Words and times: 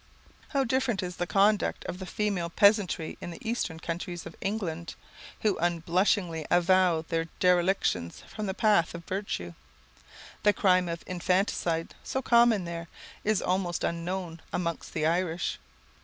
How 0.47 0.63
different 0.63 1.03
is 1.03 1.17
the 1.17 1.27
conduct 1.27 1.85
of 1.85 1.99
the 1.99 2.07
female 2.07 2.49
peasantry 2.49 3.19
in 3.21 3.29
the 3.29 3.37
eastern 3.47 3.79
counties 3.79 4.25
of 4.25 4.35
England, 4.41 4.95
who 5.41 5.59
unblushingly 5.59 6.43
avow 6.49 7.03
their 7.07 7.25
derelictions 7.39 8.21
from 8.23 8.47
the 8.47 8.55
paths 8.55 8.95
of 8.95 9.05
virtue. 9.05 9.53
The 10.41 10.53
crime 10.53 10.89
of 10.89 11.03
infanticide, 11.05 11.93
so 12.03 12.23
common 12.23 12.65
there, 12.65 12.87
is 13.23 13.43
almost 13.43 13.83
unknown 13.83 14.41
among 14.51 14.79
the 14.91 15.05
Irish. 15.05 15.59